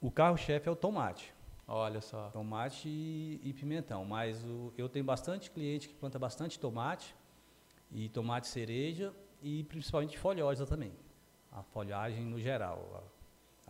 O 0.00 0.10
carro-chefe 0.10 0.68
é 0.68 0.72
o 0.72 0.76
tomate. 0.76 1.32
Olha 1.68 2.00
só. 2.00 2.30
Tomate 2.30 2.88
e, 2.88 3.40
e 3.44 3.52
pimentão. 3.52 4.04
Mas 4.04 4.44
o, 4.44 4.72
eu 4.76 4.88
tenho 4.88 5.04
bastante 5.04 5.50
cliente 5.50 5.88
que 5.88 5.94
planta 5.94 6.18
bastante 6.18 6.58
tomate 6.58 7.14
e 7.92 8.08
tomate 8.08 8.48
cereja 8.48 9.14
e 9.40 9.62
principalmente 9.64 10.18
folhosa 10.18 10.66
também. 10.66 10.92
A 11.52 11.62
folhagem 11.62 12.24
no 12.24 12.40
geral 12.40 13.04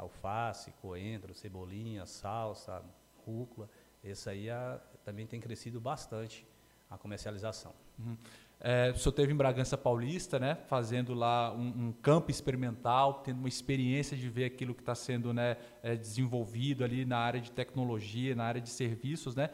alface, 0.00 0.72
coentro, 0.80 1.34
cebolinha, 1.34 2.06
salsa, 2.06 2.82
rúcula. 3.26 3.68
Esse 4.02 4.30
aí 4.30 4.50
a, 4.50 4.80
também 5.04 5.26
tem 5.26 5.40
crescido 5.40 5.80
bastante 5.80 6.46
a 6.90 6.98
comercialização. 6.98 7.72
Uhum. 7.98 8.16
É, 8.62 8.90
o 8.90 8.98
senhor 8.98 9.12
teve 9.12 9.32
em 9.32 9.36
Bragança 9.36 9.78
Paulista, 9.78 10.38
né, 10.38 10.54
fazendo 10.66 11.14
lá 11.14 11.50
um, 11.54 11.88
um 11.88 11.92
campo 11.92 12.30
experimental, 12.30 13.14
tendo 13.24 13.38
uma 13.38 13.48
experiência 13.48 14.14
de 14.16 14.28
ver 14.28 14.44
aquilo 14.44 14.74
que 14.74 14.82
está 14.82 14.94
sendo 14.94 15.32
né, 15.32 15.56
é, 15.82 15.96
desenvolvido 15.96 16.84
ali 16.84 17.06
na 17.06 17.18
área 17.18 17.40
de 17.40 17.50
tecnologia, 17.50 18.34
na 18.34 18.44
área 18.44 18.60
de 18.60 18.68
serviços, 18.68 19.34
né? 19.34 19.50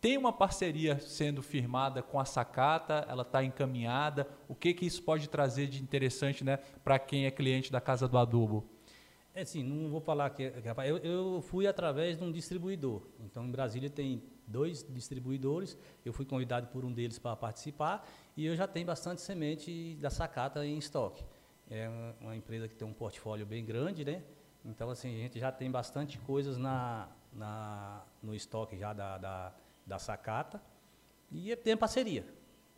Tem 0.00 0.16
uma 0.16 0.32
parceria 0.32 1.00
sendo 1.00 1.42
firmada 1.42 2.02
com 2.02 2.20
a 2.20 2.24
Sacata, 2.24 3.06
ela 3.08 3.22
está 3.22 3.42
encaminhada. 3.42 4.28
O 4.46 4.54
que, 4.54 4.74
que 4.74 4.84
isso 4.84 5.02
pode 5.02 5.28
trazer 5.28 5.66
de 5.66 5.82
interessante 5.82 6.44
né, 6.44 6.58
para 6.84 6.98
quem 6.98 7.24
é 7.24 7.30
cliente 7.30 7.72
da 7.72 7.80
Casa 7.80 8.06
do 8.06 8.18
Adubo? 8.18 8.75
É 9.36 9.44
sim, 9.44 9.62
não 9.62 9.90
vou 9.90 10.00
falar 10.00 10.30
que. 10.30 10.50
Eu, 10.86 10.96
eu 10.96 11.42
fui 11.42 11.66
através 11.66 12.16
de 12.16 12.24
um 12.24 12.32
distribuidor. 12.32 13.02
Então, 13.20 13.44
em 13.44 13.50
Brasília 13.50 13.90
tem 13.90 14.22
dois 14.46 14.82
distribuidores. 14.82 15.76
Eu 16.02 16.10
fui 16.14 16.24
convidado 16.24 16.68
por 16.68 16.86
um 16.86 16.90
deles 16.90 17.18
para 17.18 17.36
participar 17.36 18.08
e 18.34 18.46
eu 18.46 18.56
já 18.56 18.66
tenho 18.66 18.86
bastante 18.86 19.20
semente 19.20 19.94
da 20.00 20.08
Sacata 20.08 20.64
em 20.64 20.78
estoque. 20.78 21.22
É 21.70 21.86
uma 22.18 22.34
empresa 22.34 22.66
que 22.66 22.74
tem 22.74 22.88
um 22.88 22.94
portfólio 22.94 23.44
bem 23.44 23.62
grande, 23.62 24.06
né? 24.06 24.22
Então, 24.64 24.88
assim, 24.88 25.14
a 25.14 25.18
gente 25.18 25.38
já 25.38 25.52
tem 25.52 25.70
bastante 25.70 26.18
coisas 26.20 26.56
na, 26.56 27.06
na, 27.30 28.06
no 28.22 28.34
estoque 28.34 28.74
já 28.78 28.94
da, 28.94 29.18
da, 29.18 29.54
da 29.86 29.98
Sacata 29.98 30.62
e 31.30 31.54
tem 31.56 31.76
parceria. 31.76 32.24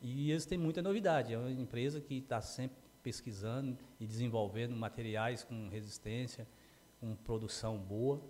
E 0.03 0.33
eles 0.33 0.45
têm 0.45 0.59
muita 0.59 0.83
novidade. 0.83 1.33
É 1.33 1.39
uma 1.39 1.53
empresa 1.53 2.01
que 2.01 2.19
está 2.19 2.41
sempre 2.41 2.88
pesquisando 3.09 3.75
e 3.99 4.07
desenvolvendo 4.07 4.77
materiais 4.77 5.43
com 5.43 5.71
resistência, 5.71 6.47
com 7.01 7.17
produção 7.17 7.79
boa. 7.79 8.21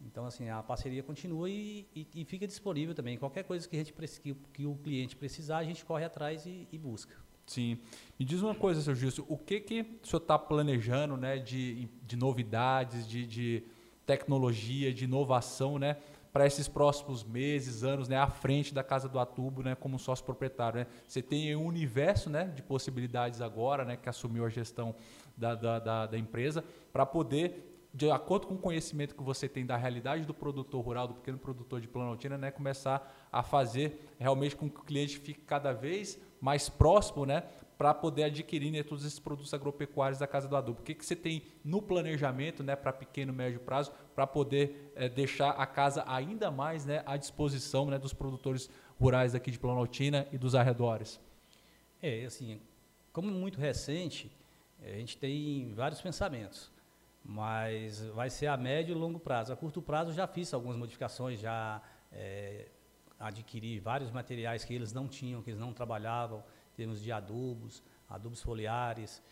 Então, 0.00 0.24
assim, 0.24 0.48
a 0.48 0.62
parceria 0.62 1.02
continua 1.02 1.50
e, 1.50 1.88
e, 1.92 2.06
e 2.14 2.24
fica 2.24 2.46
disponível 2.46 2.94
também. 2.94 3.18
Qualquer 3.18 3.42
coisa 3.42 3.68
que, 3.68 3.74
a 3.74 3.80
gente, 3.80 3.92
que, 3.92 4.34
que 4.52 4.64
o 4.64 4.76
cliente 4.76 5.16
precisar, 5.16 5.58
a 5.58 5.64
gente 5.64 5.84
corre 5.84 6.04
atrás 6.04 6.46
e, 6.46 6.68
e 6.70 6.78
busca. 6.78 7.16
Sim. 7.44 7.78
Me 8.16 8.24
diz 8.24 8.40
uma 8.42 8.54
coisa, 8.54 8.80
seu 8.80 8.94
Gilson, 8.94 9.24
o 9.28 9.36
que, 9.36 9.58
que 9.58 9.80
o 9.80 10.06
senhor 10.06 10.22
está 10.22 10.38
planejando 10.38 11.16
né, 11.16 11.38
de, 11.38 11.88
de 12.06 12.16
novidades, 12.16 13.08
de, 13.08 13.26
de 13.26 13.64
tecnologia, 14.06 14.94
de 14.94 15.02
inovação, 15.02 15.80
né? 15.80 15.96
Para 16.32 16.46
esses 16.46 16.66
próximos 16.66 17.22
meses, 17.22 17.84
anos, 17.84 18.08
né, 18.08 18.16
à 18.16 18.26
frente 18.26 18.72
da 18.72 18.82
Casa 18.82 19.08
do 19.08 19.18
Atubo, 19.18 19.62
né, 19.62 19.74
como 19.74 19.98
sócio 19.98 20.24
proprietário. 20.24 20.80
Né? 20.80 20.86
Você 21.06 21.20
tem 21.20 21.54
um 21.54 21.66
universo 21.66 22.30
né, 22.30 22.44
de 22.44 22.62
possibilidades 22.62 23.42
agora, 23.42 23.84
né, 23.84 23.96
que 23.96 24.08
assumiu 24.08 24.46
a 24.46 24.48
gestão 24.48 24.94
da, 25.36 25.54
da, 25.54 25.78
da, 25.78 26.06
da 26.06 26.18
empresa, 26.18 26.64
para 26.92 27.04
poder 27.04 27.68
de 27.94 28.10
acordo 28.10 28.46
com 28.46 28.54
o 28.54 28.58
conhecimento 28.58 29.14
que 29.14 29.22
você 29.22 29.46
tem 29.46 29.66
da 29.66 29.76
realidade 29.76 30.24
do 30.24 30.32
produtor 30.32 30.82
rural, 30.82 31.06
do 31.06 31.14
pequeno 31.14 31.36
produtor 31.36 31.78
de 31.78 31.86
Planaltina, 31.86 32.38
né, 32.38 32.50
começar 32.50 33.28
a 33.30 33.42
fazer 33.42 34.14
realmente 34.18 34.56
com 34.56 34.70
que 34.70 34.80
o 34.80 34.84
cliente 34.84 35.18
fique 35.18 35.42
cada 35.42 35.72
vez 35.72 36.18
mais 36.40 36.70
próximo, 36.70 37.26
né, 37.26 37.44
para 37.78 37.92
poder 37.92 38.24
adquirir 38.24 38.70
né, 38.70 38.82
todos 38.82 39.04
esses 39.04 39.18
produtos 39.18 39.52
agropecuários 39.52 40.18
da 40.18 40.26
Casa 40.26 40.48
do 40.48 40.56
Adubo? 40.56 40.80
O 40.80 40.82
que, 40.82 40.94
que 40.94 41.04
você 41.04 41.16
tem 41.16 41.42
no 41.64 41.82
planejamento 41.82 42.62
né, 42.62 42.76
para 42.76 42.92
pequeno 42.92 43.32
e 43.32 43.36
médio 43.36 43.60
prazo 43.60 43.92
para 44.14 44.26
poder 44.26 44.92
é, 44.94 45.08
deixar 45.08 45.50
a 45.50 45.66
casa 45.66 46.04
ainda 46.06 46.50
mais 46.50 46.84
né, 46.84 47.02
à 47.06 47.16
disposição 47.16 47.86
né, 47.86 47.98
dos 47.98 48.12
produtores 48.12 48.70
rurais 49.00 49.34
aqui 49.34 49.50
de 49.50 49.58
Planaltina 49.58 50.26
e 50.32 50.38
dos 50.38 50.54
arredores? 50.54 51.20
É, 52.00 52.24
assim, 52.24 52.60
como 53.12 53.30
muito 53.30 53.60
recente, 53.60 54.30
eh, 54.82 54.94
a 54.94 54.98
gente 54.98 55.16
tem 55.18 55.72
vários 55.74 56.00
pensamentos, 56.00 56.72
mas 57.24 58.04
vai 58.06 58.30
ser 58.30 58.46
a 58.46 58.56
médio 58.56 58.92
e 58.92 58.98
longo 58.98 59.20
prazo. 59.20 59.52
A 59.52 59.56
curto 59.56 59.82
prazo 59.82 60.12
já 60.12 60.26
fiz 60.26 60.52
algumas 60.52 60.76
modificações, 60.76 61.38
já 61.38 61.80
é, 62.10 62.68
adquiri 63.20 63.78
vários 63.78 64.10
materiais 64.10 64.64
que 64.64 64.74
eles 64.74 64.92
não 64.92 65.06
tinham, 65.06 65.42
que 65.42 65.50
eles 65.50 65.60
não 65.60 65.72
trabalhavam, 65.72 66.42
termos 66.76 67.02
de 67.02 67.12
adubos, 67.12 67.82
adubos 68.08 68.42
foliares 68.42 69.22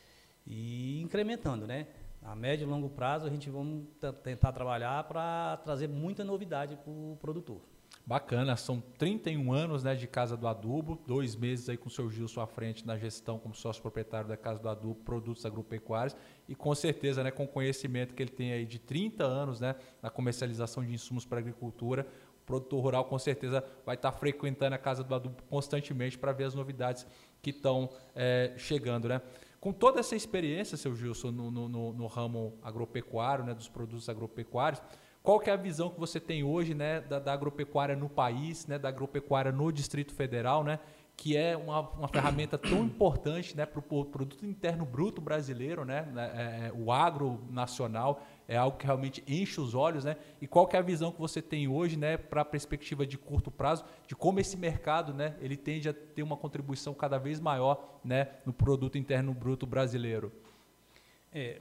e 0.47 1.01
incrementando, 1.01 1.67
né? 1.67 1.87
A 2.23 2.35
médio 2.35 2.67
e 2.67 2.71
longo 2.71 2.91
prazo 2.91 3.27
a 3.27 3.31
gente 3.31 3.49
vamos 3.49 3.87
tentar 4.23 4.53
trabalhar 4.53 5.05
para 5.05 5.57
trazer 5.59 5.89
muita 5.89 6.23
novidade 6.23 6.77
para 6.77 6.91
o 6.91 7.17
produtor. 7.21 7.61
Bacana, 8.07 8.57
são 8.57 8.81
31 8.99 9.53
anos 9.53 9.85
né, 9.85 9.95
de 9.95 10.07
Casa 10.07 10.37
do 10.37 10.49
Adubo, 10.49 10.99
dois 11.07 11.37
meses 11.37 11.69
aí 11.69 11.77
com 11.77 11.89
o 11.89 11.91
seu 11.91 12.11
Gilson 12.11 12.41
à 12.41 12.47
frente 12.47 12.87
na 12.87 12.97
gestão 12.97 13.39
como 13.39 13.55
sócio 13.55 13.81
proprietário 13.81 14.29
da 14.29 14.37
Casa 14.37 14.59
do 14.59 14.69
Adubo, 14.69 14.97
produtos 14.97 15.47
agropecuários, 15.47 16.17
e 16.49 16.55
com 16.55 16.75
certeza 16.75 17.23
né, 17.23 17.31
com 17.31 17.45
o 17.45 17.49
conhecimento 17.49 18.15
que 18.15 18.23
ele 18.23 18.31
tem 18.31 18.53
aí 18.53 18.67
de 18.67 18.79
30 18.79 19.25
anos 19.25 19.61
né, 19.61 19.77
na 20.03 20.11
comercialização 20.11 20.85
de 20.85 20.93
insumos 20.93 21.25
para 21.25 21.39
agricultura, 21.39 22.07
produtor 22.51 22.83
rural 22.83 23.05
com 23.05 23.19
certeza 23.19 23.65
vai 23.87 23.95
estar 23.95 24.11
frequentando 24.11 24.75
a 24.75 24.79
Casa 24.79 25.05
do 25.05 25.15
Adubo 25.15 25.41
constantemente 25.49 26.19
para 26.19 26.33
ver 26.33 26.45
as 26.45 26.55
novidades 26.55 27.07
que 27.41 27.51
estão 27.51 27.89
é, 28.15 28.53
chegando, 28.57 29.09
né? 29.09 29.23
Com 29.61 29.73
toda 29.73 30.01
essa 30.01 30.17
experiência, 30.17 30.77
seu 30.77 30.97
Gilson, 30.97 31.31
no, 31.31 31.51
no, 31.51 31.93
no, 31.93 32.07
ramo 32.07 32.59
agropecuário, 32.63 33.45
né, 33.45 33.55
dos 33.55 33.69
produtos 33.69 34.09
agropecuários, 34.09 34.83
qual 35.23 35.39
que 35.39 35.51
é 35.51 35.53
a 35.53 35.57
visão 35.57 35.91
que 35.91 36.01
você 36.01 36.19
tem 36.19 36.43
hoje 36.43 36.75
né, 36.75 37.01
da, 37.03 37.19
da 37.19 37.33
agropecuária 37.33 37.95
no 37.95 38.09
país, 38.09 38.67
né, 38.67 38.79
da 38.79 38.89
agropecuária 38.89 39.53
no 39.53 39.71
Distrito 39.71 40.15
Federal, 40.15 40.65
né, 40.65 40.81
que 41.21 41.37
é 41.37 41.55
uma, 41.55 41.81
uma 41.81 42.09
ferramenta 42.09 42.57
tão 42.57 42.83
importante 42.83 43.55
né, 43.55 43.67
para 43.67 43.79
o 43.79 44.05
produto 44.07 44.47
interno 44.47 44.87
bruto 44.87 45.21
brasileiro, 45.21 45.85
né, 45.85 46.09
né 46.15 46.33
é, 46.35 46.67
é, 46.69 46.73
o 46.73 46.91
agro 46.91 47.45
nacional, 47.51 48.27
é 48.49 48.57
algo 48.57 48.79
que 48.79 48.87
realmente 48.87 49.23
enche 49.29 49.61
os 49.61 49.75
olhos, 49.75 50.03
né? 50.03 50.17
E 50.41 50.47
qual 50.47 50.67
que 50.67 50.77
é 50.77 50.79
a 50.79 50.83
visão 50.83 51.13
que 51.13 51.21
você 51.21 51.43
tem 51.43 51.69
hoje, 51.69 51.99
né, 51.99 52.17
para 52.17 52.41
a 52.41 52.45
perspectiva 52.45 53.07
de 53.07 53.19
curto 53.19 53.51
prazo, 53.51 53.85
de 54.09 54.17
como 54.17 54.41
esse 54.41 54.57
mercado, 54.57 55.13
né, 55.13 55.37
ele 55.43 55.59
tende 55.59 55.91
a 55.91 55.93
ter 55.93 56.23
uma 56.23 56.39
contribuição 56.39 56.95
cada 56.95 57.19
vez 57.19 57.39
maior, 57.39 58.01
né, 58.03 58.29
no 58.47 58.53
produto 58.55 58.97
interno 58.97 59.35
bruto 59.35 59.67
brasileiro? 59.67 60.33
É, 61.31 61.61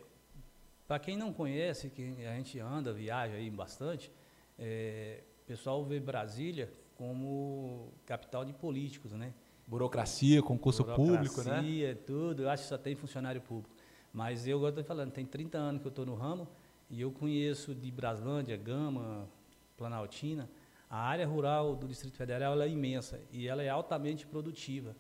para 0.87 0.99
quem 0.99 1.17
não 1.17 1.33
conhece, 1.33 1.89
que 1.89 2.25
a 2.25 2.33
gente 2.35 2.57
anda, 2.61 2.93
viaja 2.93 3.33
aí 3.33 3.49
bastante, 3.49 4.09
é, 4.57 5.21
o 5.43 5.45
pessoal 5.45 5.83
vê 5.83 5.99
Brasília 5.99 6.71
como 6.95 7.91
capital 8.05 8.45
de 8.45 8.53
políticos, 8.53 9.11
né? 9.11 9.33
Burocracia, 9.69 10.41
concurso 10.41 10.83
Burocracia, 10.83 11.13
público, 11.13 11.43
né? 11.43 11.95
Tudo. 12.05 12.43
Eu 12.43 12.49
acho 12.49 12.63
que 12.63 12.69
só 12.69 12.77
tem 12.77 12.95
funcionário 12.95 13.39
público. 13.39 13.69
Mas 14.11 14.47
eu, 14.47 14.57
agora 14.57 14.71
estou 14.71 14.83
falando, 14.83 15.11
tem 15.11 15.25
30 15.25 15.57
anos 15.57 15.81
que 15.81 15.87
eu 15.87 15.91
estou 15.91 16.05
no 16.05 16.15
ramo, 16.15 16.47
e 16.89 16.99
eu 16.99 17.11
conheço 17.11 17.75
de 17.75 17.91
Braslândia, 17.91 18.57
Gama, 18.57 19.29
Planaltina, 19.77 20.49
a 20.89 20.97
área 20.97 21.27
rural 21.27 21.75
do 21.75 21.87
Distrito 21.87 22.17
Federal 22.17 22.59
é 22.59 22.67
imensa 22.67 23.21
e 23.31 23.47
ela 23.47 23.61
é 23.61 23.69
altamente 23.69 24.25
produtiva, 24.25 24.95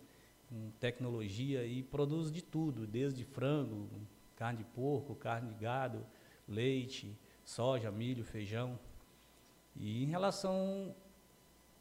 com 0.47 0.69
tecnologia 0.79 1.65
e 1.65 1.81
produz 1.81 2.31
de 2.31 2.43
tudo, 2.43 2.85
desde 2.85 3.23
frango, 3.23 3.89
carne 4.35 4.59
de 4.59 4.63
porco, 4.65 5.15
carne 5.15 5.51
de 5.51 5.55
gado, 5.55 6.05
leite, 6.47 7.17
soja, 7.43 7.89
milho, 7.89 8.23
feijão. 8.23 8.79
E 9.75 10.03
em 10.03 10.05
relação 10.05 10.95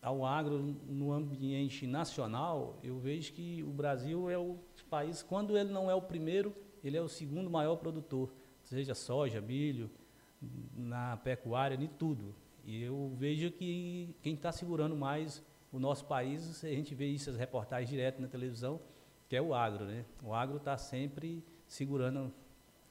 ao 0.01 0.25
agro 0.25 0.77
no 0.87 1.13
ambiente 1.13 1.87
nacional, 1.87 2.79
eu 2.83 2.99
vejo 2.99 3.33
que 3.33 3.63
o 3.63 3.71
Brasil 3.71 4.31
é 4.31 4.39
o 4.39 4.57
país, 4.89 5.23
quando 5.23 5.59
ele 5.59 5.71
não 5.71 5.91
é 5.91 5.95
o 5.95 6.03
primeiro, 6.03 6.55
ele 6.83 6.97
é 6.97 7.03
o 7.03 7.09
segundo 7.09 7.51
maior 7.51 7.77
produtor 7.77 8.31
seja 8.69 8.95
soja, 8.95 9.41
milho, 9.41 9.91
na 10.77 11.17
pecuária, 11.17 11.77
de 11.77 11.89
tudo. 11.89 12.35
E 12.65 12.83
eu 12.83 13.15
vejo 13.17 13.51
que 13.51 14.15
quem 14.23 14.35
está 14.35 14.53
segurando 14.53 14.95
mais 14.95 15.43
o 15.73 15.79
nosso 15.79 16.05
país, 16.05 16.63
a 16.63 16.69
gente 16.69 16.95
vê 16.95 17.07
isso, 17.07 17.31
as 17.31 17.37
reportagens 17.37 17.89
direto 17.89 18.21
na 18.21 18.29
televisão, 18.29 18.81
que 19.27 19.37
é 19.37 19.43
o 19.43 19.55
agro, 19.55 19.87
né? 19.87 20.05
O 20.23 20.35
agro 20.35 20.59
está 20.59 20.77
sempre 20.77 21.43
segurando 21.67 22.33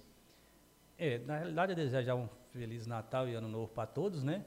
É, 0.95 1.17
na 1.25 1.37
realidade, 1.37 1.71
eu 1.71 1.75
desejar 1.75 2.13
um 2.13 2.29
Feliz 2.51 2.85
Natal 2.85 3.27
e 3.27 3.33
Ano 3.33 3.47
Novo 3.47 3.67
para 3.67 3.87
todos, 3.87 4.23
né? 4.23 4.45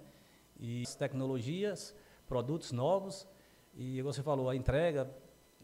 E 0.60 0.82
as 0.82 0.94
tecnologias, 0.94 1.96
produtos 2.28 2.70
novos, 2.70 3.26
e 3.74 4.00
você 4.02 4.22
falou, 4.22 4.48
a 4.48 4.54
entrega, 4.54 5.10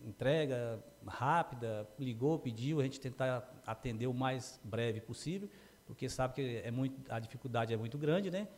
entrega 0.05 0.83
rápida, 1.07 1.89
ligou, 1.99 2.39
pediu, 2.39 2.81
a 2.81 2.83
gente 2.83 2.99
tentar 2.99 3.63
atender 3.65 4.09
o 4.09 4.15
mais 4.15 4.61
breve 4.65 5.01
possível, 5.01 5.49
porque 5.85 6.09
sabe 6.09 6.35
que 6.35 6.63
é 6.65 6.71
muito, 6.71 7.01
a 7.13 7.21
dificuldade 7.21 7.73
é 7.73 7.77
muito 7.77 7.97
grande, 7.97 8.31
né? 8.31 8.49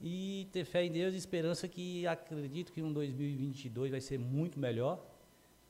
e 0.00 0.48
ter 0.50 0.64
fé 0.64 0.84
em 0.84 0.90
Deus 0.90 1.14
e 1.14 1.18
esperança 1.18 1.68
que 1.68 2.06
acredito 2.06 2.72
que 2.72 2.82
um 2.82 2.92
2022 2.92 3.90
vai 3.90 4.00
ser 4.00 4.18
muito 4.18 4.58
melhor. 4.58 5.04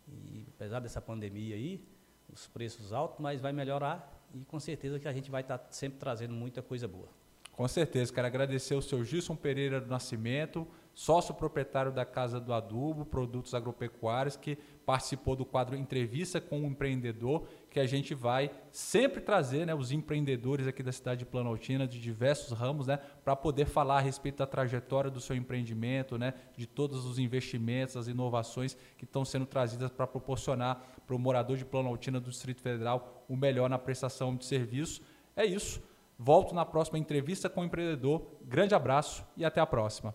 E 0.07 0.47
apesar 0.55 0.79
dessa 0.79 1.01
pandemia 1.01 1.57
aí, 1.57 1.85
os 2.33 2.47
preços 2.47 2.93
altos, 2.93 3.19
mas 3.19 3.41
vai 3.41 3.53
melhorar 3.53 4.17
e 4.33 4.45
com 4.45 4.61
certeza 4.61 5.01
que 5.01 5.09
a 5.09 5.13
gente 5.13 5.31
vai 5.31 5.43
estar 5.43 5.67
sempre 5.71 5.99
trazendo 5.99 6.33
muita 6.33 6.63
coisa 6.63 6.87
boa. 6.87 7.09
Com 7.53 7.69
certeza, 7.69 8.13
quero 8.13 8.27
agradecer 8.27 8.75
ao 8.75 8.81
seu 8.81 9.05
Gilson 9.05 9.37
Pereira 9.37 9.81
do 9.81 9.89
Nascimento, 9.89 10.67
sócio 10.95 11.35
proprietário 11.35 11.93
da 11.93 12.05
Casa 12.05 12.41
do 12.41 12.53
Adubo, 12.53 13.05
Produtos 13.05 13.55
Agropecuários, 13.55 14.37
que 14.37 14.57
participou 14.85 15.37
do 15.37 15.45
quadro 15.45 15.77
Entrevista 15.77 16.41
com 16.41 16.61
o 16.61 16.67
Empreendedor, 16.67 17.47
que 17.71 17.79
a 17.79 17.87
gente 17.87 18.15
vai 18.15 18.51
sempre 18.71 19.21
trazer 19.21 19.67
né, 19.67 19.75
os 19.75 19.93
empreendedores 19.93 20.67
aqui 20.67 20.83
da 20.83 20.91
cidade 20.91 21.21
de 21.21 21.27
Planaltina, 21.27 21.87
de 21.87 22.01
diversos 22.01 22.53
ramos, 22.53 22.87
né, 22.87 22.99
para 23.25 23.37
poder 23.37 23.67
falar 23.67 23.99
a 23.99 24.01
respeito 24.01 24.39
da 24.39 24.47
trajetória 24.47 25.11
do 25.11 25.21
seu 25.21 25.37
empreendimento, 25.37 26.19
né, 26.19 26.35
de 26.57 26.67
todos 26.67 27.05
os 27.05 27.19
investimentos, 27.19 27.97
as 27.97 28.09
inovações 28.09 28.77
que 28.97 29.05
estão 29.05 29.25
sendo 29.25 29.47
trazidas 29.47 29.91
para 29.91 30.07
proporcionar 30.07 30.83
para 31.07 31.15
o 31.15 31.19
morador 31.19 31.57
de 31.57 31.65
Planaltina 31.65 32.21
do 32.21 32.31
Distrito 32.31 32.61
Federal 32.61 33.25
o 33.29 33.37
melhor 33.37 33.69
na 33.69 33.79
prestação 33.79 34.35
de 34.35 34.45
serviço. 34.45 35.03
É 35.37 35.45
isso. 35.45 35.90
Volto 36.23 36.55
na 36.55 36.67
próxima 36.67 36.99
entrevista 36.99 37.49
com 37.49 37.63
o 37.63 37.65
empreendedor. 37.65 38.37
Grande 38.43 38.75
abraço 38.75 39.27
e 39.39 39.43
até 39.43 39.59
a 39.59 39.65
próxima. 39.65 40.15